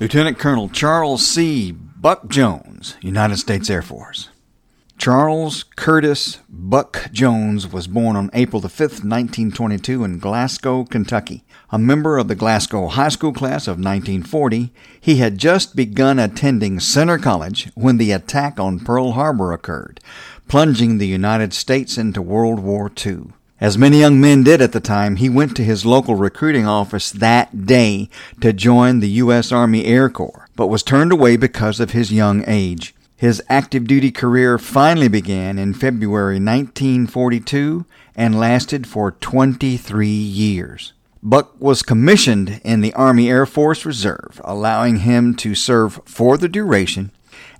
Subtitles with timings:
[0.00, 1.72] Lieutenant Colonel Charles C.
[1.72, 4.28] Buck Jones, United States Air Force.
[4.96, 11.42] Charles Curtis Buck Jones was born on April the 5th, 1922 in Glasgow, Kentucky.
[11.72, 16.78] A member of the Glasgow High School class of 1940, he had just begun attending
[16.78, 19.98] Centre College when the attack on Pearl Harbor occurred,
[20.46, 23.32] plunging the United States into World War II.
[23.60, 27.10] As many young men did at the time, he went to his local recruiting office
[27.10, 28.08] that day
[28.40, 29.50] to join the U.S.
[29.50, 32.94] Army Air Corps, but was turned away because of his young age.
[33.16, 37.84] His active duty career finally began in February 1942
[38.14, 40.92] and lasted for 23 years.
[41.20, 46.48] Buck was commissioned in the Army Air Force Reserve, allowing him to serve for the
[46.48, 47.10] duration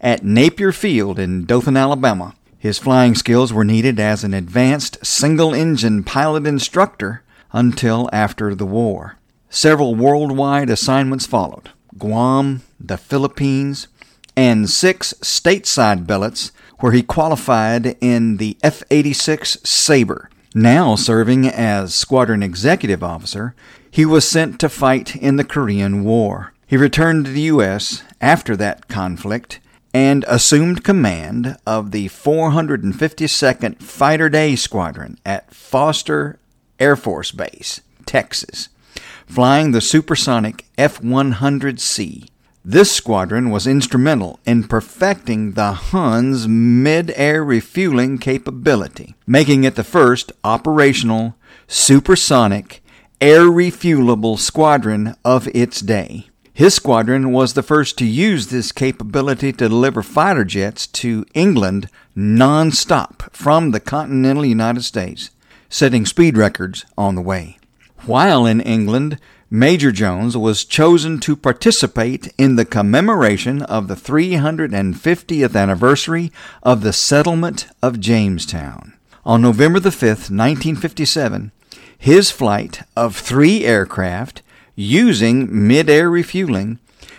[0.00, 5.54] at Napier Field in Dothan, Alabama, his flying skills were needed as an advanced single
[5.54, 7.22] engine pilot instructor
[7.52, 9.16] until after the war.
[9.48, 13.88] Several worldwide assignments followed Guam, the Philippines,
[14.36, 20.28] and six stateside billets where he qualified in the F 86 Sabre.
[20.54, 23.54] Now serving as squadron executive officer,
[23.90, 26.52] he was sent to fight in the Korean War.
[26.66, 28.02] He returned to the U.S.
[28.20, 29.60] after that conflict
[29.94, 36.38] and assumed command of the 452nd Fighter Day Squadron at Foster
[36.78, 38.68] Air Force Base, Texas,
[39.26, 42.28] flying the supersonic F 100C.
[42.64, 49.84] This squadron was instrumental in perfecting the Hun's mid air refueling capability, making it the
[49.84, 51.34] first operational
[51.66, 52.82] supersonic
[53.20, 56.27] air refuelable squadron of its day.
[56.58, 61.88] His squadron was the first to use this capability to deliver fighter jets to England
[62.16, 65.30] non-stop from the continental United States,
[65.68, 67.58] setting speed records on the way.
[68.06, 75.54] While in England, Major Jones was chosen to participate in the commemoration of the 350th
[75.54, 76.32] anniversary
[76.64, 78.94] of the settlement of Jamestown.
[79.24, 81.52] On November the 5th, 1957,
[81.96, 84.42] his flight of three aircraft
[84.78, 86.78] using mid-air refueling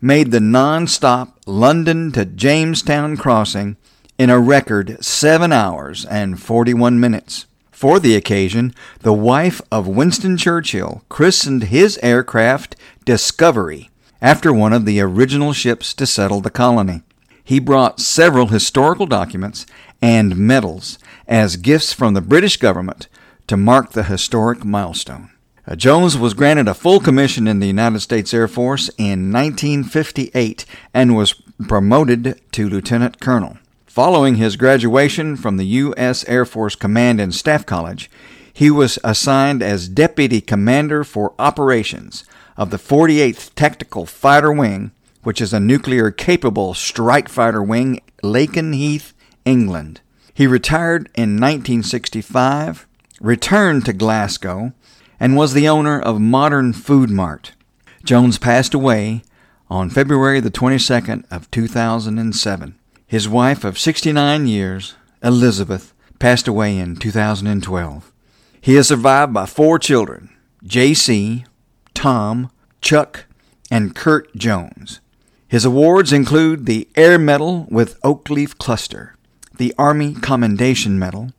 [0.00, 3.76] made the non-stop London to Jamestown crossing
[4.16, 7.46] in a record 7 hours and 41 minutes.
[7.72, 13.90] For the occasion, the wife of Winston Churchill christened his aircraft Discovery
[14.22, 17.02] after one of the original ships to settle the colony.
[17.42, 19.66] He brought several historical documents
[20.00, 23.08] and medals as gifts from the British government
[23.48, 25.30] to mark the historic milestone.
[25.70, 30.66] Uh, Jones was granted a full commission in the United States Air Force in 1958
[30.92, 31.34] and was
[31.68, 33.56] promoted to lieutenant colonel.
[33.86, 36.24] Following his graduation from the U.S.
[36.28, 38.10] Air Force Command and Staff College,
[38.52, 42.24] he was assigned as Deputy Commander for Operations
[42.56, 44.90] of the 48th Tactical Fighter Wing,
[45.22, 49.12] which is a nuclear capable strike fighter wing, Lakenheath,
[49.44, 50.00] England.
[50.34, 52.88] He retired in 1965,
[53.20, 54.72] returned to Glasgow,
[55.20, 57.52] and was the owner of Modern Food Mart.
[58.02, 59.22] Jones passed away
[59.68, 62.74] on February the 22nd of 2007.
[63.06, 68.12] His wife of 69 years, Elizabeth, passed away in 2012.
[68.60, 70.30] He is survived by four children,
[70.64, 71.44] J.C.,
[71.94, 72.50] Tom,
[72.80, 73.26] Chuck,
[73.70, 75.00] and Kurt Jones.
[75.46, 79.16] His awards include the Air Medal with Oak Leaf Cluster,
[79.56, 81.32] the Army Commendation Medal,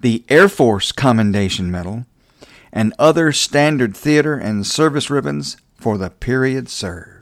[0.00, 2.06] the Air Force Commendation Medal,
[2.72, 7.17] and other standard theater and service ribbons for the period served.